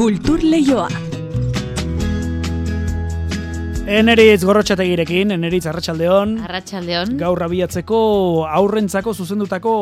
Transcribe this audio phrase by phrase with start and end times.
[0.00, 1.09] Kultur Leioa.
[3.90, 6.36] Eneritz gorrotxategirekin, eneritz arratsaldeon.
[6.46, 7.16] Arratsaldeon.
[7.18, 7.96] Gaur abiatzeko
[8.46, 9.72] aurrentzako zuzendutako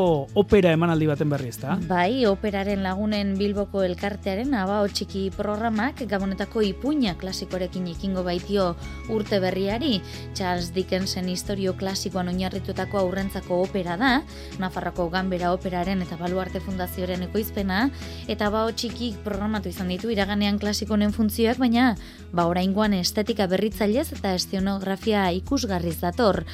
[0.40, 1.74] opera emanaldi baten berri ezta?
[1.90, 8.71] Bai, operaren lagunen Bilboko elkartearen aba txiki programak gabonetako ipuña klasikorekin ikingo baitio
[9.12, 10.01] urte berriari.
[10.33, 14.15] Charles Dickensen historio klasikoan oinarritutako aurrentzako opera da,
[14.56, 17.91] Nafarroko Ganbera operaren eta Baluarte Fundazioaren ekoizpena,
[18.25, 21.93] eta ba txiki programatu izan ditu iraganean klasikonen funtzioak, baina
[22.33, 26.45] ba oraingoan estetika berritzaile eta estionografia ikusgarriz dator.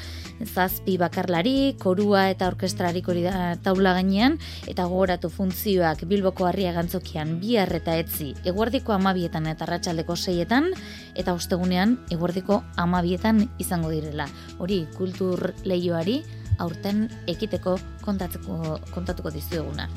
[0.43, 7.37] Zazpi bakarlari, korua eta orkestrarik hori da taula gainean, eta gogoratu funtzioak Bilboko harria gantzokian
[7.39, 10.71] bihar eta etzi eguardiko amabietan eta ratxaldeko seietan,
[11.15, 14.27] eta ostegunean eguardiko amabietan izango direla.
[14.59, 16.21] Hori kultur lehioari
[16.59, 19.89] aurten ekiteko kontatuko, kontatuko dizueguna.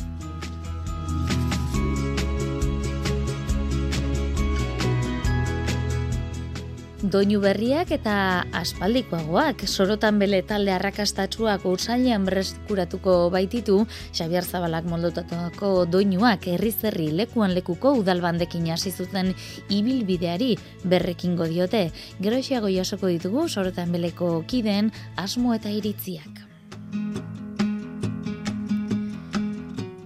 [6.99, 16.49] Doinu berriak eta aspaldikoagoak sorotan bele talde arrakastatsuak ursailean berreskuratuko baititu Xabier Zabalak moldotatuko doinuak
[16.51, 16.74] herri
[17.15, 19.32] lekuan lekuko udalbandekin hasi zuten
[19.71, 21.93] ibilbideari berrekingo diote.
[22.21, 26.49] Geroxiago jasoko ditugu sorotan beleko kiden asmo eta iritziak.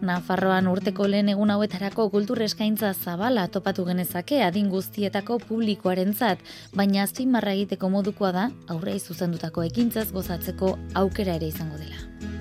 [0.02, 6.42] Nafarroan urteko lehen egun hauetarako kultur eskaintza zabala topatu genezake adin guztietako publikoarentzat,
[6.74, 12.31] baina azpimarra egiteko modukoa da aurrei zuzendutako ekintzaz gozatzeko aukera ere izango dela.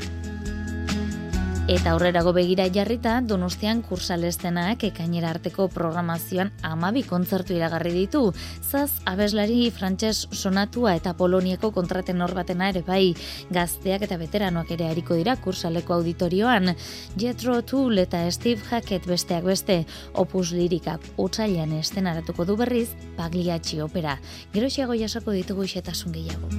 [1.69, 8.21] Eta aurrerago begira jarrita, Donostian kursalestenak ekainera arteko programazioan amabi kontzertu iragarri ditu.
[8.65, 13.13] Zaz, abeslari frantses sonatua eta polonieko kontraten norbatena ere bai.
[13.53, 16.73] Gazteak eta veteranoak ere hariko dira kursaleko auditorioan.
[17.15, 24.17] Jetro Tool eta Steve Hackett besteak beste, opus lirikak utzailan estenaratuko du berriz, pagliatxi opera.
[24.51, 26.49] Geroxiago jasako ditugu isetasun gehiago.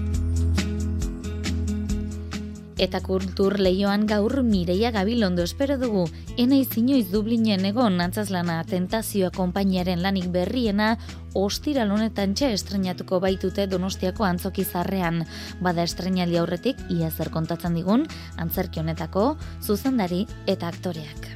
[2.82, 6.08] Eta kultur lehioan gaur Mireia Gabilondo espero dugu.
[6.34, 10.96] Enaiz inoiz Dublinen egon antzazlana tentazioa konpainiaren lanik berriena
[11.38, 15.22] ostiral honetan txe estrenatuko baitute donostiako antzoki zarrean.
[15.62, 18.08] Bada estrenaldi aurretik, ia zer kontatzen digun,
[18.42, 21.30] antzerki honetako, zuzendari eta aktoreak.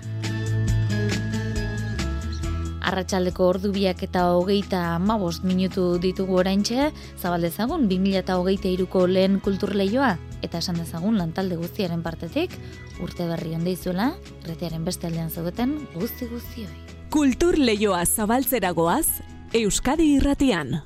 [2.87, 9.41] Arratxaldeko ordu biak eta hogeita mabost minutu ditugu oraintxe, zabaldezagun 2000 eta hogeita iruko lehen
[9.43, 10.13] kulturleioa,
[10.43, 12.57] eta esan dezagun lantalde guztiaren partetik,
[13.03, 14.13] urte berri honde izuela,
[14.47, 16.73] retearen beste aldean zaudeten guzti guztioi.
[17.11, 19.23] Kultur leioa zabaltzeragoaz,
[19.55, 20.81] Euskadi irratian.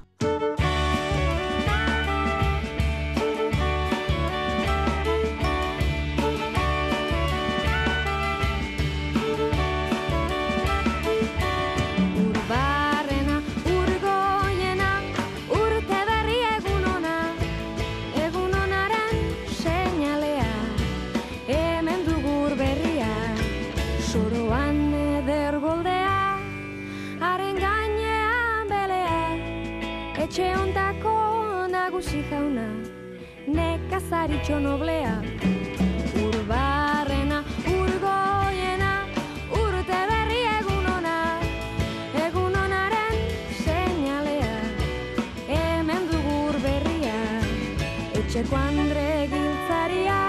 [48.40, 50.20] Etxeko andre giltzaria,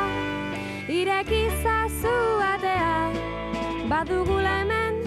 [0.91, 3.07] ireki zazu atea.
[3.88, 4.99] Badugula hemen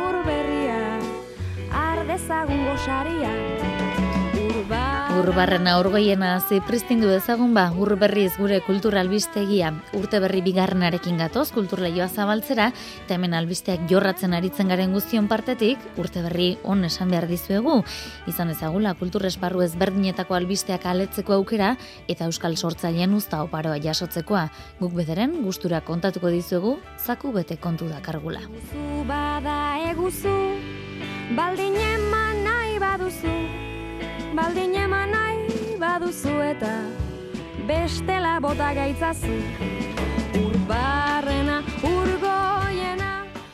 [0.00, 0.80] ur berria,
[1.84, 3.57] ardezagun gosaria
[5.18, 12.06] Urbarrena urgoiena ze pristindu ezagun ba, urberriz gure kultura albistegia urte berri bigarrenarekin gatoz, kulturleioa
[12.06, 12.68] zabaltzera,
[13.02, 17.80] eta hemen albisteak jorratzen aritzen garen guztion partetik, urte berri on esan behar dizuegu,
[18.30, 21.74] izan ezagula kultur esparru ezberdinetako albisteak aletzeko aukera,
[22.06, 24.46] eta euskal sortzailean usta oparoa jasotzekoa,
[24.78, 28.44] guk bederen gustura kontatuko dizuegu, zaku bete kontu da kargula.
[29.10, 29.58] Bada
[29.90, 30.38] eguzu,
[31.34, 33.38] baldin eman nahi baduzu,
[34.38, 34.77] baldin
[35.98, 36.72] baduzu eta
[37.66, 39.34] bestela bota gaitzazu.
[40.38, 41.17] Urgoiena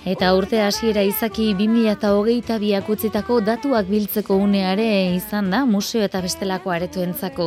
[0.04, 4.84] Eta urte hasiera izaki 2008 biak utzitako datuak biltzeko uneare
[5.14, 7.46] izan da museo eta bestelako aretuentzako.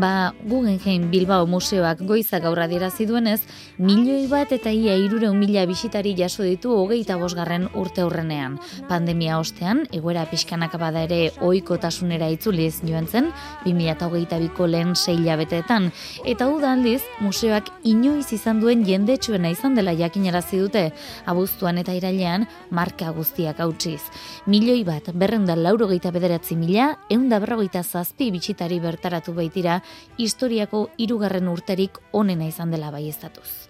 [0.00, 3.42] Ba, Guggenheim Bilbao museoak goiza gaur adierazi duenez,
[3.76, 8.56] milioi bat eta ia irure mila bisitari jaso ditu hogeita bosgarren urte aurrenean.
[8.88, 13.28] Pandemia ostean, egoera pixkanak bada ere oiko tasunera itzuliz joan zen,
[13.66, 15.90] 2008 biko lehen seila beteetan.
[16.24, 20.88] Eta uda aldiz, museoak inoiz izan duen jendetsuena izan dela jakinarazi dute,
[21.28, 24.00] abuztuan eta irailean marka guztiak hautsiz.
[24.46, 29.80] Milioi bat berreunda laurogeita bederatzi mila, eunda berrogeita zazpi bitxitari bertaratu baitira
[30.18, 33.68] historiako hirugarren urterik onena izan dela baieztatuz.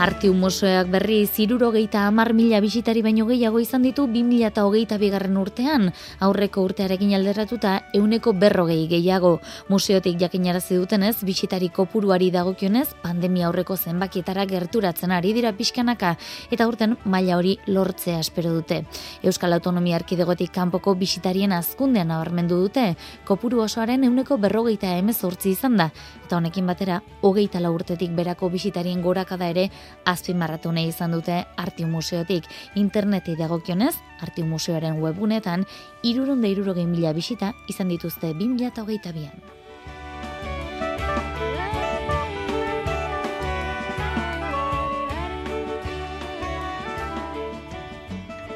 [0.00, 4.98] Hemen dugur berria Artiu museoak berri zirurogeita amar mila bisitari baino gehiago izan ditu 2008
[4.98, 9.40] bigarren urtean, aurreko urtearekin alderatuta euneko berrogei gehiago.
[9.68, 16.16] Museotik jakinarazi dutenez, bisitari kopuruari dagokionez, pandemia aurreko zenbakietara gerturatzen ari dira pixkanaka,
[16.50, 18.84] eta urten maila hori lortzea espero dute.
[19.22, 25.90] Euskal Autonomia Erkidegotik kanpoko bisitarien azkundean nabarmendu dute, kopuru osoaren euneko berrogeita emezortzi izan da,
[26.24, 29.70] eta honekin batera, hogeita lau urtetik berako bisitarien gorakada ere
[30.04, 32.44] azpimarratu nahi izan dute Artiu Museotik.
[32.74, 35.64] Interneti dagokionez, Artiu Museoaren webunetan,
[36.02, 39.59] iruronde irurogei mila bisita izan dituzte 2008an.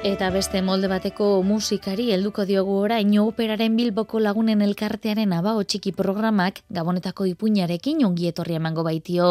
[0.05, 6.59] Eta beste molde bateko musikari helduko diogu orain operaren Bilboko lagunen elkartearen abao txiki programak
[6.77, 9.29] Gabonetako ipuinarekin ongi etorri emango baitio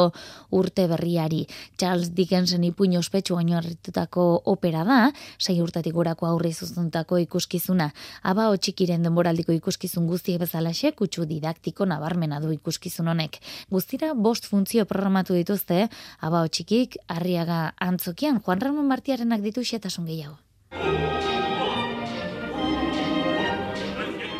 [0.49, 1.43] urte berriari.
[1.77, 4.97] Charles Dickensen ipuin ospetsu oinarritutako opera da,
[5.37, 7.91] sei urtatik gorako aurre zuzentako ikuskizuna.
[8.23, 13.37] Abao txikiren denboraldiko ikuskizun guztiek bezalaxe kutsu didaktiko nabarmena du ikuskizun honek.
[13.69, 15.85] Guztira bost funtzio programatu dituzte,
[16.19, 20.39] abao txikik, arriaga antzokian, Juan Ramon Martiarenak ditu xetasun gehiago.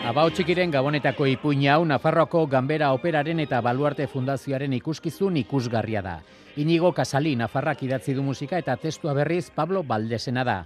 [0.03, 6.17] Abao txikiren gabonetako ipuin hau Nafarroako Ganbera Operaren eta Baluarte Fundazioaren ikuskizun ikusgarria da.
[6.59, 10.57] Inigo Kasali Nafarrak idatzi du musika eta testua berriz Pablo Baldesena da.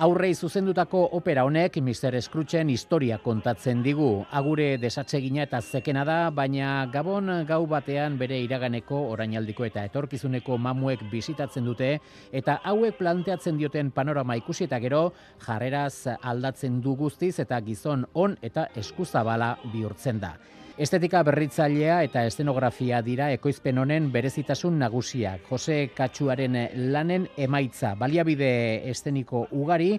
[0.00, 2.14] Aurrei zuzendutako opera honek Mr.
[2.24, 4.22] Scroogen historia kontatzen digu.
[4.32, 11.02] Agure desatsegina eta zekena da, baina Gabon gau batean bere iraganeko orainaldiko eta etorkizuneko mamuek
[11.10, 11.90] bisitatzen dute
[12.32, 15.02] eta hauek planteatzen dioten panorama ikusi eta gero
[15.44, 20.32] jarreraz aldatzen du guztiz eta gizon on eta eskuzabala bihurtzen da.
[20.80, 25.42] Estetika berritzailea eta estenografia dira ekoizpen honen berezitasun nagusiak.
[25.50, 26.56] Jose Katxuaren
[26.94, 28.48] lanen emaitza, baliabide
[28.88, 29.90] esteniko ugari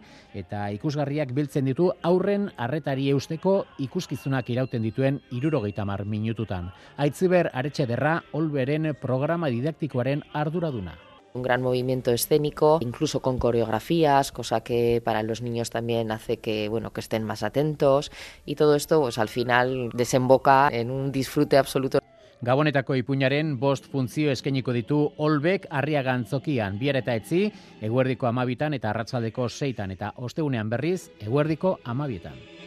[0.41, 3.53] eta ikusgarriak biltzen ditu aurren arretari eusteko
[3.85, 6.73] ikuskizunak irauten dituen irurogeita mar minututan.
[6.97, 10.97] Aitziber Aretxederra, Olberen programa didaktikoaren arduraduna.
[11.33, 16.69] Un gran movimiento escénico, incluso con coreografías, cosa que para los niños también hace que,
[16.69, 18.11] bueno, que estén más atentos
[18.45, 21.99] y todo esto pues al final desemboca en un disfrute absoluto
[22.43, 27.51] Gabonetako ipuñaren bost funtzio eskainiko ditu Olbek Arriaga Antzokian, bier eta etzi,
[27.85, 32.60] eguerdiko amabitan eta arratzaldeko seitan eta ostegunean berriz, eguerdiko amabietan.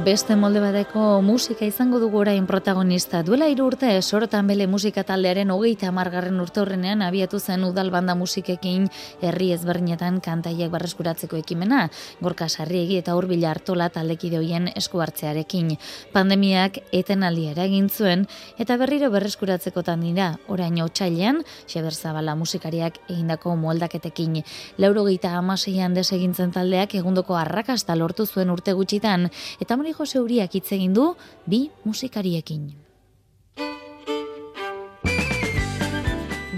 [0.00, 3.18] Beste molde bateko musika izango dugu orain protagonista.
[3.20, 8.14] Duela hiru urte sorotan bele musika taldearen hogeita amargarren urte horrenean abiatu zen udal banda
[8.16, 8.86] musikekin
[9.20, 11.82] herri ezberdinetan kantaiek barreskuratzeko ekimena,
[12.22, 15.74] gorka sarriegi eta hurbila hartola taldekide hoien esku hartzearekin.
[16.14, 18.24] Pandemiak etenaldia eragin zuen
[18.56, 24.40] eta berriro berreskuratzekotan dira orain otsailean Xeber Zabala musikariak egindako moldaketekin.
[24.78, 29.28] Laurogeita amaseian desegintzen taldeak egundoko arrakasta lortu zuen urte gutxitan
[29.60, 31.16] eta Mari Jose Uriak hitz egin du
[31.50, 32.68] bi musikariekin.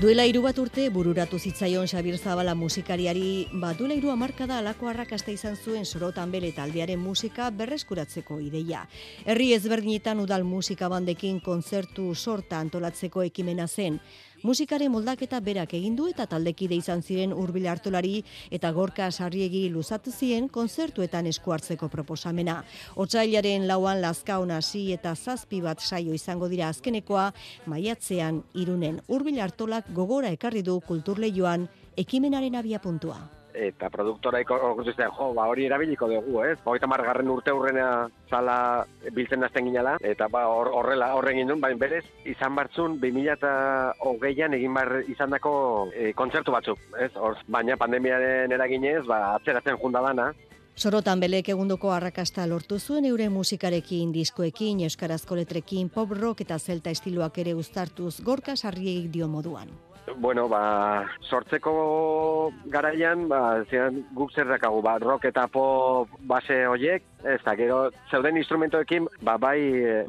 [0.03, 5.31] Duela hiru bat urte bururatu zitzaion Xabir Zabala musikariari, ba duela hiru hamarkada alako arrakasta
[5.33, 8.83] izan zuen sorotan bere taldearen musika berreskuratzeko ideia.
[9.25, 14.01] Herri ezberdinetan udal musika bandekin kontzertu sorta antolatzeko ekimena zen.
[14.43, 20.11] Musikaren moldaketa berak egin du eta taldekide izan ziren hurbil hartolari eta gorka sarriegi luzatu
[20.11, 22.57] zien kontzertuetan esku hartzeko proposamena.
[22.97, 27.29] Otsailaren lauan lazkaon hasi eta zazpi bat saio izango dira azkenekoa,
[27.67, 35.33] maiatzean irunen hurbil hartolak gogora ekarri du kulturleioan ekimenaren abia puntua eta produktora ikusten jo,
[35.37, 36.59] ba, hori erabiliko dugu, ez?
[36.65, 41.81] Hogeita margarren urte hurrena zala biltzen azten ginala, eta ba, hor, horrela horren gindun, baina
[41.81, 45.53] berez, izan bartzun 2008an egin bar izan dako
[45.95, 47.13] e, kontzertu batzuk, ez?
[47.17, 50.33] Hor, baina pandemiaren eraginez, ba, atzeratzen junda dana,
[50.73, 56.91] Sorotan belek egundoko arrakasta lortu zuen euren musikarekin, diskoekin, euskarazko letrekin, pop rock eta zelta
[56.91, 59.69] estiloak ere uztartuz gorka sarriegik dio moduan.
[60.17, 67.05] Bueno, ba, sortzeko garaian, ba, zian, guk zer dakagu, ba, rock eta pop base hoiek,
[67.23, 69.61] ez da, gero, zeuden instrumentoekin, ba, bai,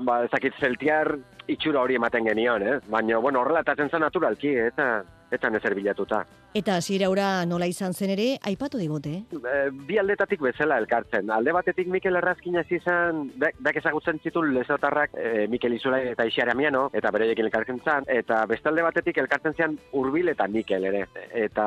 [0.02, 1.14] ba, ez dakit zeltiar
[1.48, 2.80] itxura hori ematen genion, eh?
[2.90, 6.24] Baina, bueno, horrela eta zen naturalki, eta etzan ezer bilatuta.
[6.54, 9.14] Eta hasiera ura nola izan zen ere, aipatu digute.
[9.34, 9.56] E,
[9.88, 11.32] bi aldetatik bezala elkartzen.
[11.34, 16.54] Alde batetik Mikel Errazkin hasi izan, beak ezagutzen zituen lezotarrak e, Mikel Izulai eta Ixara
[16.58, 21.06] Miano, eta bereiekin elkartzen zan, eta beste alde batetik elkartzen zian Urbil eta Mikel ere.
[21.34, 21.66] Eta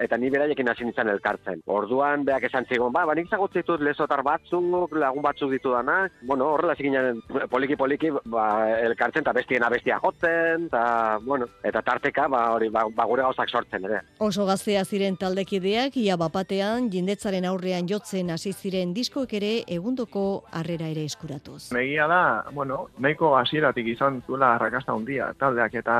[0.00, 1.62] eta ni beraiekin hasi nintzen elkartzen.
[1.66, 6.48] Orduan beak esan zigon, ba, ba nik ezagutzen ditut lezotar batzuk, lagun batzuk ditudanak, bueno,
[6.54, 7.20] horrela zikinen
[7.52, 8.46] poliki-poliki ba,
[8.88, 13.50] elkartzen eta bestien abestia jotzen, eta, bueno, eta tarteka, ba, hori, ba, ba gure gauzak
[13.50, 14.00] sortzen ere.
[14.22, 20.24] Oso gaztea ziren taldekideak, ia bapatean, jindetzaren aurrean jotzen hasi ziren diskoek ere egundoko
[20.58, 21.72] harrera ere eskuratuz.
[21.82, 22.22] Egia da,
[22.54, 25.96] bueno, nahiko hasieratik izan zuela arrakasta handia taldeak eta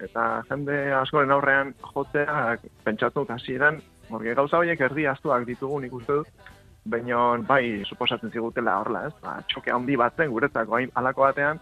[0.00, 6.22] eta jende askoren aurrean jotzeak pentsatu hasieran, porque gauza horiek erdi astuak ditugu nik uste
[6.22, 6.46] dut,
[6.90, 9.16] baina bai suposatzen zigutela horla, ez?
[9.20, 11.60] Ba, txoke handi batzen guretzako hain halako batean,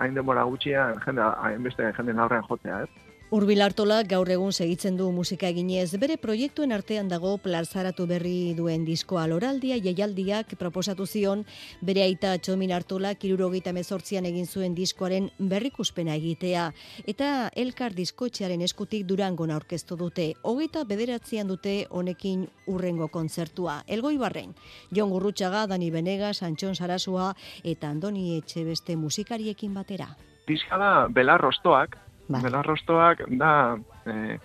[0.00, 3.05] hain denbora gutxian jende hainbeste jenden aurrean jotzea, ez?
[3.34, 8.84] Urbil Artola gaur egun segitzen du musika eginez, bere proiektuen artean dago plazaratu berri duen
[8.86, 11.42] diskoa loraldia jaialdiak proposatu zion,
[11.82, 16.68] bere aita Txomin Artola kirurogeita mezortzian egin zuen diskoaren berrikuspena egitea,
[17.10, 23.80] eta elkar diskoetxearen eskutik durangon aurkeztu dute, hogeita bederatzean dute honekin urrengo kontzertua.
[23.88, 24.54] Elgoi barren,
[24.94, 27.32] Jon Gurrutxaga, Dani Benegas, Antxon Sarasua
[27.64, 30.12] eta Andoni Etxebeste musikariekin batera.
[30.46, 32.42] Diska da belarrostoak, Bai.
[32.42, 34.38] belarrostoak da, eh,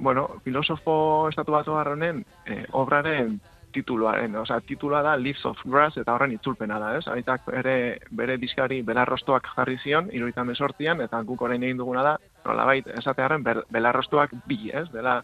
[0.00, 3.40] bueno, filosofo estatu batu honen eh, obraren
[3.72, 7.06] tituluaren, osea, titulua da Leaves of Grass eta horren itzulpena da, ez?
[7.08, 12.16] Aitak bere, bere diskari belarrostoak jarri zion, iruditan besortian, eta guk orain egin duguna da,
[12.44, 14.84] nolabait, esatearen bel- belarrostoak bi, ez?
[14.92, 15.22] Dela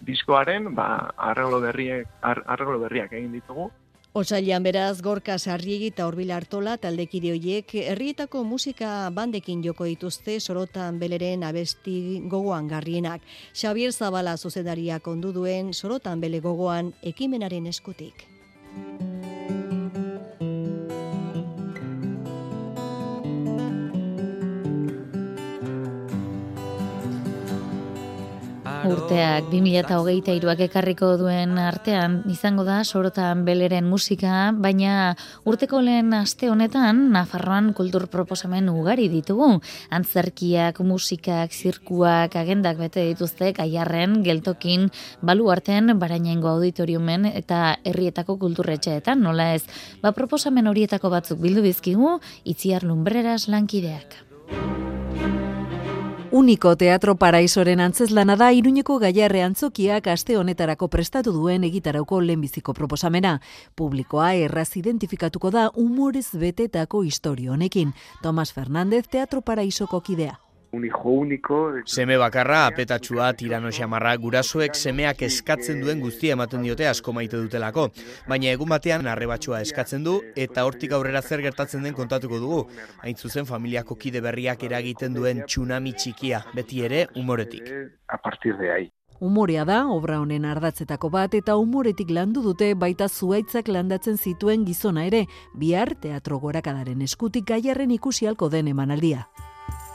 [0.00, 3.70] diskoaren, ba, arreglo berriek, ar, arreglo berriak egin ditugu,
[4.12, 10.98] Otsailean beraz Gorka Sarriegi eta Urbil Artola taldekide hoiek herrietako musika bandekin joko dituzte sorotan
[10.98, 13.22] beleren abesti gogoan garrienak.
[13.54, 18.26] Xavier Zabala zuzendariak ondu duen sorotan bele gogoan ekimenaren eskutik.
[28.90, 35.14] Urteak 2008 iruak ekarriko duen artean izango da sorotan beleren musika, baina
[35.46, 39.52] urteko lehen aste honetan Nafarroan kultur proposamen ugari ditugu.
[39.94, 44.88] Antzerkiak, musikak, zirkuak, agendak bete dituzte gaiarren, geltokin,
[45.22, 49.62] baluarten, barainaingo auditoriumen eta herrietako kulturretxeetan, nola ez.
[50.02, 54.24] Ba proposamen horietako batzuk bildu bizkigu, itziar lumbreras lankideak.
[56.32, 63.40] Uniko Teatro Paraisoren antzeslana da Iruñeko Gaiarre Antzokiak aste honetarako prestatu duen egitarauko lehenbiziko proposamena.
[63.74, 67.90] Publikoa erraz identifikatuko da humorez betetako historio honekin.
[68.22, 70.38] Tomas Fernández Teatro Paraisoko kidea.
[70.72, 71.72] Un hijo único.
[71.84, 77.88] Seme bakarra, apetatsua, tirano xamarra, gurasoek semeak eskatzen duen guztia ematen diote asko maite dutelako.
[78.28, 82.62] Baina egun batean arrebatxua eskatzen du eta hortik aurrera zer gertatzen den kontatuko dugu.
[83.02, 87.68] Hain zuzen familiako kide berriak eragiten duen tsunami txikia, beti ere umoretik.
[88.08, 88.90] A partir de ahí.
[89.20, 95.04] Umorea da, obra honen ardatzetako bat eta umoretik landu dute baita zuaitzak landatzen zituen gizona
[95.04, 99.26] ere, bihar teatro gorakadaren eskutik gaiarren ikusi halko den emanaldia.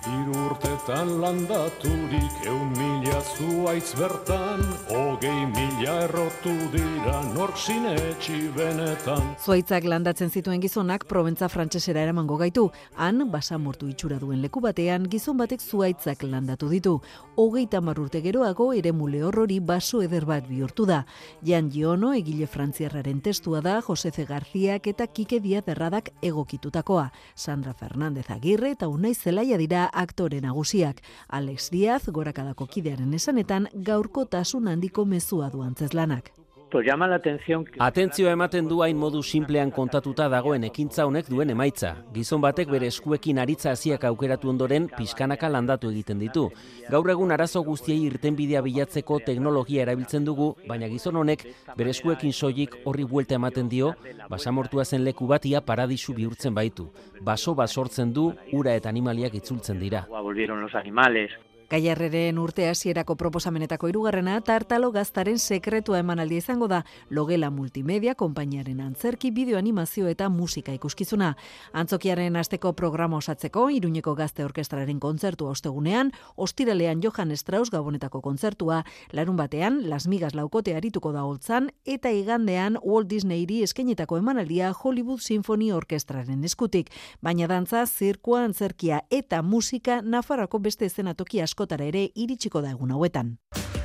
[0.05, 4.59] Hiru urtetan landaturik eun mila zuaitz bertan,
[4.91, 9.31] hogei mila errotu dira nork sinetxi benetan.
[9.41, 12.67] Zuaitzak landatzen zituen gizonak Proventza frantsesera eramango gaitu.
[13.01, 16.99] Han, basamortu itxura duen leku batean, gizon batek zuaitzak landatu ditu.
[17.41, 21.01] Hogeita hamar urte geroago ere mule horrori baso eder bat bihurtu da.
[21.41, 27.09] Jan Giono, egile frantziarraren testua da, Joseze Garziak eta Kike Diaz erradak egokitutakoa.
[27.33, 31.01] Sandra Fernández Agirre eta Unai Zelaia dira aktore nagusiak.
[31.27, 36.31] Alex Diaz, gorakadako kidearen esanetan, gaurko tasun handiko mezua du antzezlanak.
[36.75, 37.63] Pues llama la atención.
[37.79, 41.93] Atentzioa ematen du hain modu simplean kontatuta dagoen ekintza honek duen emaitza.
[42.11, 46.49] Gizon batek bere eskuekin aritza hasiak aukeratu ondoren pixkanaka landatu egiten ditu.
[46.91, 52.75] Gaur egun arazo guztiei irtenbidea bilatzeko teknologia erabiltzen dugu, baina gizon honek bere eskuekin soilik
[52.83, 53.95] horri buelta ematen dio,
[54.27, 56.91] basamortua zen leku batia paradisu bihurtzen baitu.
[57.21, 60.09] Baso basortzen du, ura eta animaliak itzultzen dira.
[60.11, 61.31] Volvieron los animales.
[61.65, 69.31] Gaiarreren urte hasierako proposamenetako hirugarrena tartalo gaztaren sekretua emanaldia izango da logela multimedia konpainiaren antzerki
[69.33, 71.31] bideo animazio eta musika ikuskizuna.
[71.73, 79.35] Antzokiaren asteko programa osatzeko Iruñeko Gazte Orkestraren kontzertua ostegunean, ostiralean Johan Strauss gabonetako kontzertua, larun
[79.35, 85.71] batean Las Migas laukote arituko da holtzan eta igandean Walt Disneyri eskainetako emanaldia Hollywood Symphony
[85.73, 86.93] Orkestraren eskutik,
[87.25, 92.91] baina dantza, zirkua, antzerkia eta musika Nafarroko beste eszenatoki asko askotara ere iritsiko da egun
[92.91, 93.37] hauetan.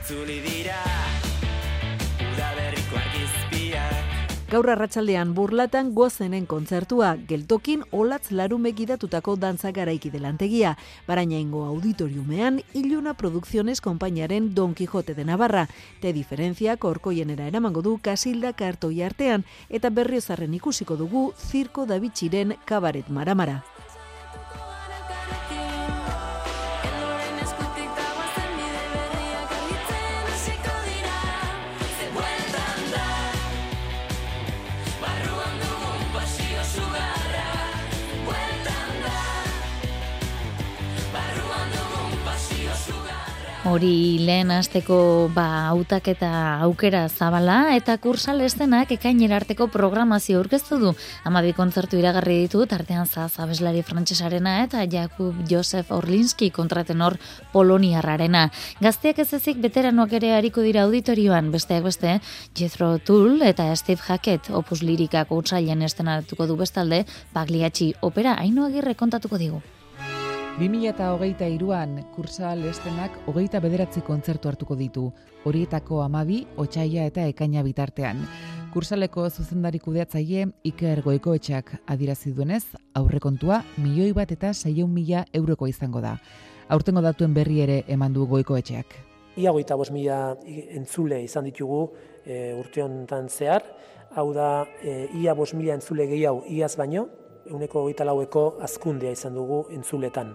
[0.09, 0.83] Zuli dira,
[4.51, 10.73] Gaur arratsaldean burlatan gozenen kontzertua, geltokin olatz larume gidatutako dantza garaiki delantegia,
[11.07, 15.69] barainaingo auditoriumean Iluna Produkziones konpainaren Don Quijote de Navarra,
[16.03, 23.07] te diferentziak orkoienera eramango du Kasilda kartoi artean, eta berriozarren ikusiko dugu Zirko Dabitxiren Kabaret
[23.09, 23.63] Maramara.
[43.61, 46.31] Hori lehen asteko ba hautaketa
[46.65, 50.93] aukera zabala eta kursal estenak ekainera arteko programazio aurkeztu du.
[51.29, 57.19] Amabi kontzertu iragarri ditu, tartean zaz abeslari frantsesarena eta Jakub Josef Orlinski kontratenor
[57.53, 58.47] poloniarrarena.
[58.81, 62.15] Gazteak ez ezik veteranoak ere hariko dira auditorioan, besteak beste,
[62.57, 67.05] Jethro Tull eta Steve Hackett opus lirikak utzailen estenatuko du bestalde,
[67.37, 69.61] Pagliacci opera haino agirre kontatuko digu.
[70.59, 75.05] 2008an kursa lestenak hogeita bederatzi kontzertu hartuko ditu,
[75.47, 78.25] horietako amabi, otxaia eta ekaina bitartean.
[78.75, 82.65] Kursaleko zuzendari kudeatzaile Iker Goikoetxeak adirazi duenez,
[82.95, 86.17] aurrekontua milioi bat eta saion mila euroko izango da.
[86.69, 88.99] Aurtengo datuen berri ere eman du Goikoetxeak.
[89.39, 91.87] Ia goita bos mila entzule izan ditugu
[92.27, 93.63] e, urte honetan zehar,
[94.15, 97.09] hau da e, ia bos mila entzule gehiago iaz baino,
[97.51, 100.35] euneko goita laueko azkundea izan dugu entzuletan.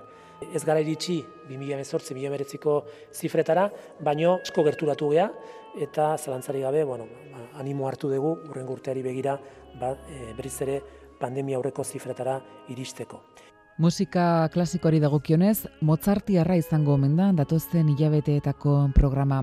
[0.53, 2.75] Ez gara iritsi 2018-2019ko
[3.15, 3.69] zifretara,
[4.03, 5.29] baino asko gerturatu gea
[5.79, 9.37] eta zalantzari gabe, bueno, ba, animo hartu dugu urren urteari begira
[9.79, 10.81] ba, e, berriz ere
[11.19, 12.39] pandemia aurreko zifretara
[12.71, 13.21] iristeko.
[13.77, 19.41] Musika klasikori dagokionez, Mozartiarra izango omen da datozen hilabeteetako programa.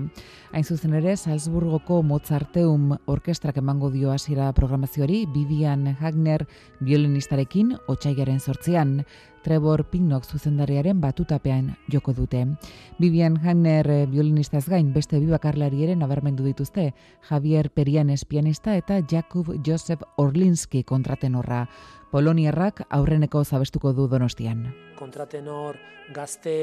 [0.57, 6.47] Hain zuzen ere, Salzburgoko Mozarteum orkestrak emango dio hasiera programazioari, Vivian Hagner
[6.81, 9.03] violinistarekin otsaigaren sortzean,
[9.43, 12.45] Trevor Pinnock zuzendariaren batutapean joko dute.
[12.99, 16.93] Vivian Hagner violinistaz gain beste bi bakarlari ere nabarmendu dituzte,
[17.29, 21.67] Javier Perianes pianista eta Jakub Josef Orlinski kontratenorra.
[22.11, 24.67] Poloniarrak aurreneko zabestuko du donostian.
[24.99, 25.79] Kontratenor
[26.13, 26.53] gazte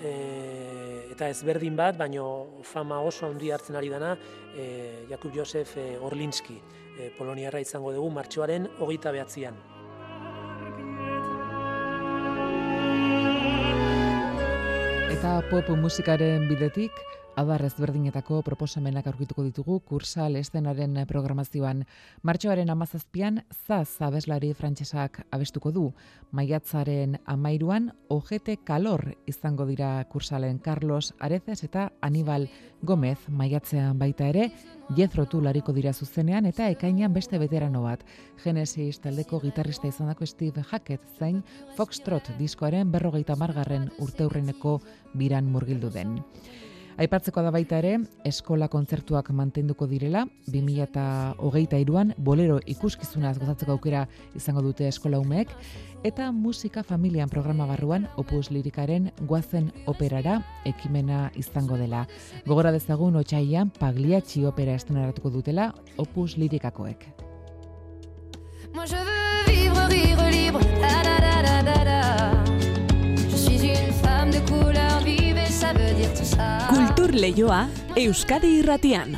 [0.00, 0.12] e,
[1.12, 4.14] eta ezberdin bat, baino fama oso handi hartzen ari dana,
[4.56, 4.68] e,
[5.10, 6.58] Jakub Josef e, Orlinski,
[6.98, 9.58] e, Poloniarra izango dugu martxoaren hogeita behatzian.
[15.28, 17.02] Eta pop musikaren bidetik,
[17.38, 21.84] adar ezberdinetako proposamenak aurkituko ditugu kursa lestenaren programazioan.
[22.26, 25.84] Martxoaren amazazpian, zaz abeslari frantsesak abestuko du.
[26.34, 32.48] Maiatzaren amairuan, ojete kalor izango dira kursalen Carlos Arezes eta Aníbal
[32.82, 34.50] Gomez maiatzean baita ere,
[34.96, 38.02] jezrotu lariko dira zuzenean eta ekainan beste veterano bat.
[38.42, 41.44] Genesis taldeko gitarrista izandako Steve Hackett zain
[41.76, 44.80] Foxtrot diskoaren berrogeita margarren urteurreneko
[45.14, 46.18] biran murgildu den.
[46.98, 47.92] Aipatzeko da baita ere,
[48.26, 54.00] eskola kontzertuak mantenduko direla, 2008 iruan, bolero ikuskizunaz gozatzeko aukera
[54.34, 55.52] izango dute eskola umeek,
[56.02, 62.02] eta musika familian programa barruan opus lirikaren guazen operara ekimena izango dela.
[62.48, 65.70] Gogora dezagun otxaian pagliatxi opera estrenaratuko dutela
[66.02, 67.06] opus lirikakoek.
[68.74, 71.17] Moi je veux vivre, rire libre,
[77.08, 77.66] Kultur Leioa
[77.96, 79.16] Euskadi Irratian.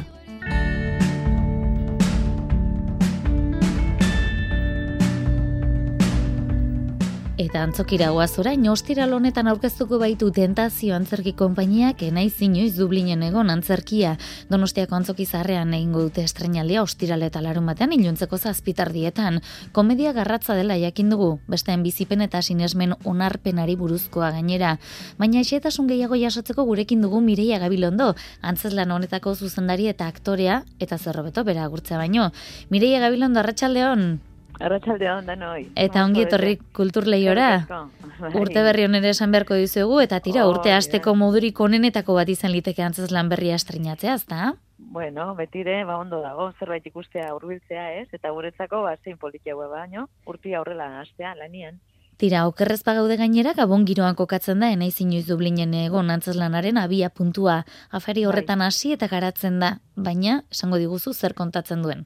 [7.41, 14.19] Eta antzokira orain ostiral honetan aurkeztuko baitu tentazio antzerki konpainiak enaiz inoiz Dublinen egon antzerkia.
[14.51, 19.41] Donostiako antzoki zarrean egingo dute estrenaldia ostiral eta larun batean iluntzeko zazpitardietan.
[19.73, 24.77] Komedia garratza dela jakin dugu, besteen bizipen eta sinesmen onarpenari buruzkoa gainera.
[25.17, 31.45] Baina xetasun gehiago jasotzeko gurekin dugu Mireia Gabilondo, antzeslan honetako zuzendari eta aktorea, eta zerrobeto
[31.49, 32.35] bera agurtzea baino.
[32.69, 34.30] Mireia Gabilondo, arratsaldeon.
[34.61, 35.71] Arratxalde hon, noi.
[35.75, 37.51] Eta ongi etorri kultur lehiora.
[38.41, 42.53] Urte berri onere esan beharko dizuegu, eta tira, Oh, urte hasteko modurik onenetako bat izan
[42.53, 44.55] liteke antzaz lan berria estrenatzea, ezta?
[44.79, 50.09] Bueno, betire, ba ondo dago, zerbait ikustea hurbiltzea ez, eta guretzako, ba, zein politiagoa baino,
[50.27, 51.81] urti aurrela hastea, lanian.
[52.21, 57.63] Tira, okerrez pagaude gainera, gabon giroan kokatzen da, enaiz inoiz Dublinen egon antzeslanaren abia puntua.
[57.89, 62.05] Afari horretan hasi eta garatzen da, baina, esango diguzu zer kontatzen duen.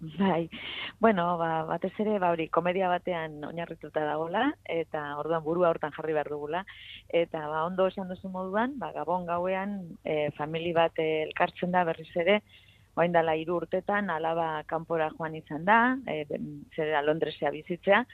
[0.18, 0.50] Bai,
[1.00, 6.12] bueno, ba, batez ere, ba, hori, komedia batean oinarrituta dagoela, eta orduan burua hortan jarri
[6.12, 6.64] behar dugula,
[7.08, 12.10] eta ba, ondo esan duzu moduan, ba, gabon gauean, e, famili bat elkartzen da berriz
[12.14, 12.42] ere,
[12.96, 16.24] oain dala hiru urtetan, alaba kanpora joan izan da, e,
[16.76, 18.04] zer Londresea bizitzea,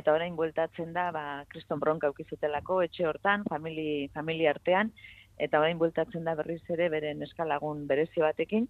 [0.00, 1.24] eta orain bueltatzen da, ba,
[1.54, 4.90] kriston bronka aukizutelako, etxe hortan, famili, famili artean,
[5.38, 8.66] eta orain bueltatzen da berriz ere beren eskalagun berezi batekin,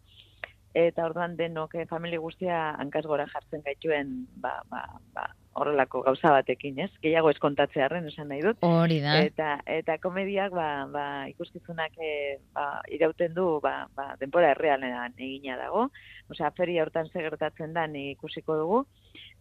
[0.74, 5.28] eta orduan denok eh, familia guztia hankaz gora jartzen gaituen ba, ba, ba,
[5.58, 6.90] horrelako gauza batekin, ez?
[7.02, 8.60] Gehiago ez kontatzearren esan nahi dut.
[8.66, 9.16] Hori da.
[9.24, 15.58] Eta, eta komediak ba, ba, ikuskizunak e, ba, irauten du ba, ba, denpora errealean egina
[15.60, 15.88] dago.
[16.30, 18.84] Osea, feria hortan segertatzen da ikusiko dugu.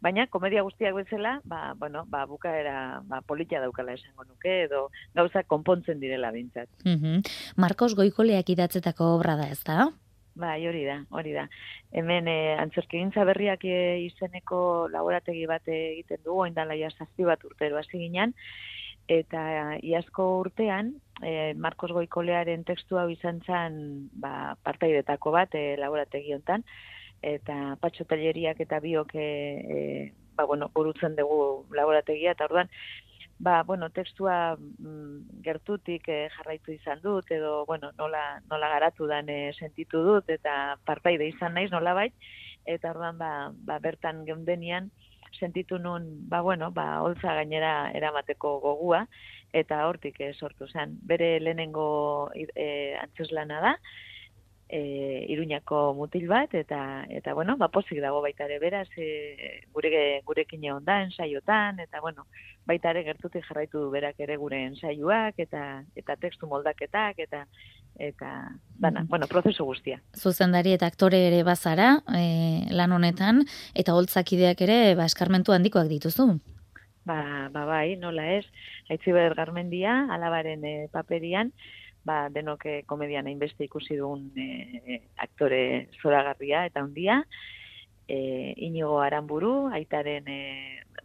[0.01, 4.87] Baina komedia guztiak bezala, ba, bueno, ba, bukaera ba, politia daukala esango nuke, edo
[5.17, 6.69] gauza konpontzen direla bintzat.
[6.85, 7.21] Mm
[7.57, 9.89] Marcos Goikoleak idatzetako obra da, ez da?
[10.37, 11.47] Bai, hori da, hori da.
[11.97, 14.59] Hemen e, antzerkigintza berriak e, izeneko
[14.93, 18.35] laborategi bat egiten dugu, oindala ja zazpi bat urtero hasi ginen,
[19.09, 19.41] eta
[19.81, 20.91] iazko urtean,
[21.23, 23.79] e, Marcos Goikolearen tekstua hau izan zen
[24.21, 26.67] ba, partaidetako bat e, laborategi hontan,
[27.25, 29.27] eta patxo talleriak eta biok e,
[29.77, 29.81] e,
[30.37, 32.69] ba, bueno, burutzen dugu laborategia, eta orduan,
[33.39, 39.29] ba, bueno, tekstua mm, gertutik eh, jarraitu izan dut, edo, bueno, nola, nola garatu dan
[39.29, 42.09] eh, sentitu dut, eta partaide izan naiz nola bai,
[42.65, 44.89] eta orduan, ba, ba, bertan geundenian,
[45.37, 49.05] sentitu nun, ba, bueno, ba, holtza gainera eramateko gogua,
[49.53, 50.97] eta hortik eh, sortu zen.
[51.07, 53.75] Bere lehenengo eh, antzeslana da,
[54.69, 60.21] e, iruñako mutil bat, eta, eta bueno, ba, pozik dago baita ere beraz, e, gure,
[60.25, 62.27] gurekin egon da, ensaiotan, eta bueno,
[62.67, 67.45] baita ere gertutik jarraitu du berak ere gure ensaioak, eta, eta tekstu moldaketak, eta
[67.97, 69.97] eta dana, bueno, prozesu guztia.
[70.13, 73.41] Zuzendari eta aktore ere bazara, e, lan honetan,
[73.73, 76.35] eta holtzakideak ere, ba, eskarmentu handikoak dituzu.
[77.07, 78.45] Ba, ba bai, nola ez,
[78.91, 81.53] haitziber garmendia, alabaren e, paperian,
[82.07, 85.61] ba, denok eh, komedian hainbeste ikusi dugun e, aktore
[86.01, 87.21] zoragarria eta handia,
[88.07, 90.41] e, inigo aranburu, aitaren e,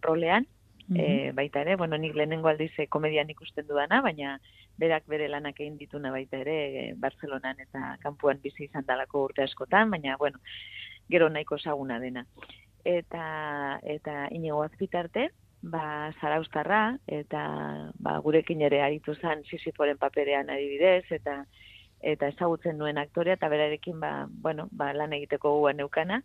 [0.03, 0.47] rolean,
[0.95, 4.37] e, baita ere, bueno, nik lehenengo aldiz komedian ikusten dudana, baina
[4.79, 9.45] berak bere lanak egin dituna baita ere e, Barcelonan eta kanpuan bizi izan dalako urte
[9.45, 10.41] askotan, baina, bueno,
[11.11, 12.27] gero nahiko saguna dena.
[12.85, 15.29] Eta, eta inigo azpitarte,
[15.62, 17.42] ba, zaraustarra, eta
[18.03, 21.44] ba, gurekin ere aritu zen sisiforen paperean adibidez, eta
[22.03, 26.22] eta ezagutzen nuen aktorea, eta berarekin ba, bueno, ba, lan egiteko guan neukana,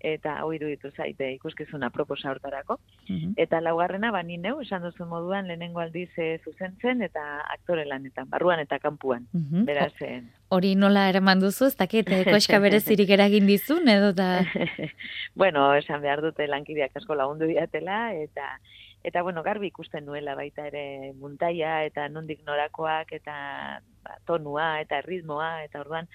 [0.00, 2.78] eta hau iruditu zaite ikuskizuna proposa hortarako.
[3.08, 3.34] Mhm.
[3.36, 8.28] Eta laugarrena, ba, ni neu, esan duzu moduan, lehenengo aldiz e, zuzentzen, eta aktore lanetan,
[8.30, 9.26] barruan eta kanpuan.
[9.32, 9.64] Mhm.
[9.64, 14.44] Beraz, eh, Hori nola eraman duzu, ez dakit, eh, koska berezirik eragin dizun, edo da...
[15.34, 18.58] bueno, esan behar dute lankideak asko lagundu diatela, eta
[19.02, 25.00] eta bueno, garbi ikusten nuela baita ere muntaia, eta nondik norakoak, eta ba, tonua, eta
[25.06, 26.08] ritmoa, eta orduan,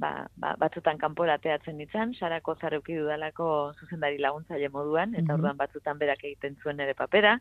[0.00, 5.36] ba, ba, batzutan kanpora ateatzen ditzan, sarako zareuki dudalako zuzendari laguntzaile moduan, eta Mhm.
[5.38, 7.38] orduan batzutan berak egiten zuen ere papera,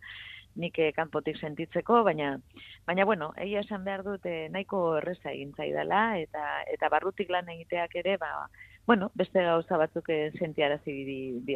[0.60, 2.40] nik eh, kanpotik sentitzeko, baina
[2.88, 7.50] baina bueno, egia esan behar dut eh, nahiko erreza egin zaidala eta eta barrutik lan
[7.50, 8.50] egiteak ere ba
[8.90, 11.56] bueno, beste gauza batzuk eh, sentiarazi di, di,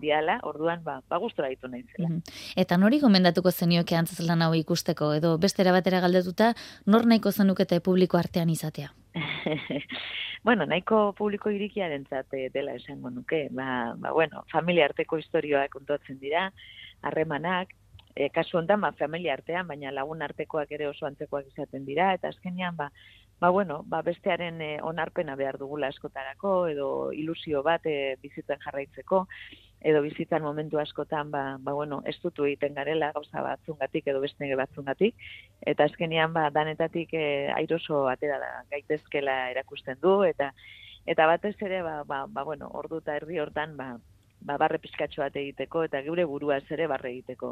[0.00, 2.08] diala, orduan ba ba gustora ditu naizela.
[2.08, 2.22] Mhm.
[2.56, 6.54] Eta nori gomendatuko zenioke antzeslan hau ikusteko, edo bestera batera galdetuta,
[6.86, 8.94] nor nahiko zenukete publiko artean izatea?
[10.46, 13.48] bueno, nahiko publiko irikiarentzat eh, dela esango nuke.
[13.50, 16.48] Ba, ba, bueno, familia arteko historioak kontatzen dira,
[17.02, 17.74] harremanak,
[18.14, 22.28] e, kasu honetan, ba, familia artean, baina lagun artekoak ere oso antzekoak izaten dira, eta
[22.28, 22.90] azkenean, ba,
[23.40, 29.24] ba, bueno, ba, bestearen e, onarpena behar dugula eskotarako, edo ilusio bat e, bizitzen jarraitzeko,
[29.82, 34.54] edo bizitzan momentu askotan, ba, ba, bueno, ez dutu egiten garela gauza batzungatik edo beste
[34.56, 35.16] batzungatik,
[35.72, 40.52] eta azkenean, ba, danetatik e, airoso atera da gaitezkela erakusten du, eta
[41.04, 43.96] eta batez ere, ba, ba, ba bueno, ordu eta herri hortan, ba,
[44.46, 47.50] ba, barre pizkatxo bat egiteko, eta gure buruaz ere barre egiteko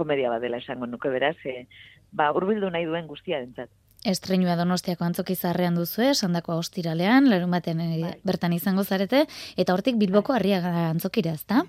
[0.00, 1.66] komedia bat dela esango nuke beraz, e,
[2.12, 3.68] ba, urbildu nahi duen guztia dentzat.
[4.08, 8.14] Estreinua donostiako antzoki zarrean duzu, sandako ostiralean, larun baten Bai.
[8.24, 9.26] bertan izango zarete,
[9.60, 11.66] eta hortik bilboko harriaga antzokira, ezta?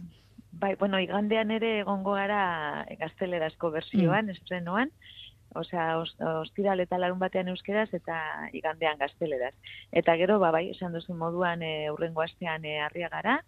[0.61, 4.91] Bai, bueno, igandean ere egongo gara gaztelerazko bersioan, estrenoan,
[5.59, 8.21] osea, os- ostiral eta larun batean euskeraz eta
[8.55, 9.51] igandean gazteleraz.
[9.91, 13.41] Eta gero, ba, bai, esan duzu moduan e, urrengo astean e, harriagara,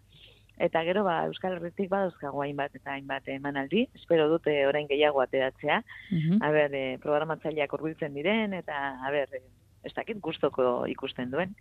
[0.58, 5.82] eta gero, ba, Euskal Herritik badauzkago hainbat eta hainbat emanaldi, espero dute orain gehiago ateratzea,
[6.10, 6.42] Mhm.
[6.42, 9.42] a ber, e, programatzaileak hurbiltzen diren, eta, a ber, e,
[9.84, 11.54] ez dakit gustoko ikusten duen.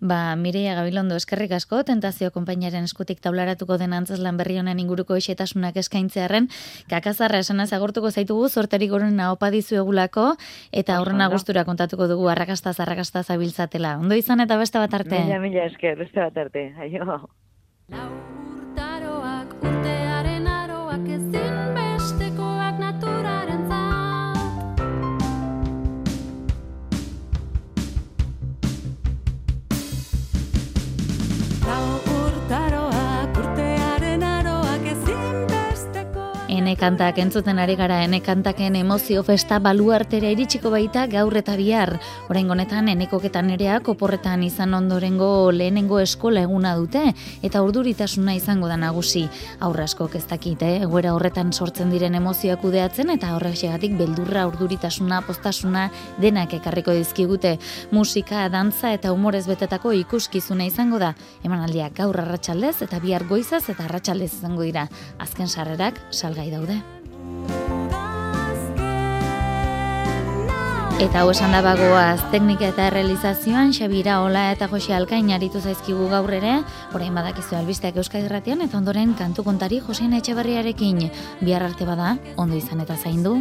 [0.00, 5.76] Ba, Mireia Gabilondo eskerrik asko, tentazio konpainaren eskutik taularatuko den antzeslan berri honen inguruko isetasunak
[5.76, 6.48] eskaintzearen,
[6.88, 10.36] kakazarra esanaz agortuko zaitugu, sorterik gorun opa dizuegulako,
[10.70, 11.34] eta horrena ondo.
[11.34, 13.98] gustura kontatuko dugu arrakastaz, arrakastaz abiltzatela.
[13.98, 15.18] Ondo izan eta beste bat arte.
[15.24, 16.74] Mila, mila esker, beste bat arte.
[16.78, 17.28] Aio.
[36.74, 41.92] Ene kantak entzuten ari gara, ene kantaken emozio festa baluartera iritsiko baita gaur eta bihar.
[42.26, 47.04] Orain honetan enekoketan nereak oporretan izan ondorengo lehenengo eskola eguna dute,
[47.46, 49.22] eta urduritasuna izango da nagusi.
[49.62, 55.84] Aurra askok ez dakite, egoera horretan sortzen diren emozioak kudeatzen, eta horrexegatik beldurra, urduritasuna, postasuna,
[56.18, 57.54] denak ekarriko dizkigute.
[57.94, 61.14] Musika, dantza eta humorez betetako ikuskizuna izango da.
[61.46, 64.88] Emanaldiak gaur arratsaldez eta bihar goizaz eta arratsaldez izango dira.
[65.22, 66.63] Azken sarrerak salgai daude.
[71.04, 76.06] Eta hau esan da bagoaz, teknika eta realizazioan Xabira Ola eta Jose Alkain aritu zaizkigu
[76.08, 76.54] gaur ere,
[76.94, 81.10] orain badakizu albisteak Euskadi Irratian eta ondoren kantu kontari Josein Etxeberriarekin.
[81.42, 83.40] Bihar arte bada, ondo izan eta zaindu.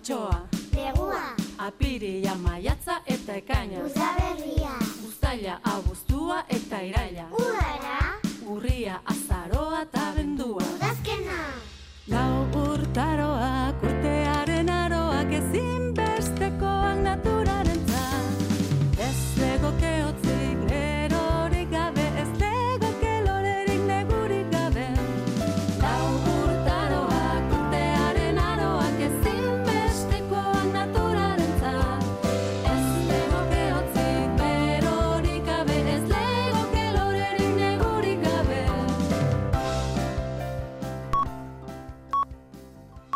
[0.00, 3.84] Martxoa Negua, Apirila, maiatza eta ekaina.
[3.84, 4.72] Udaberria,
[5.06, 5.99] Uztaila, abuztua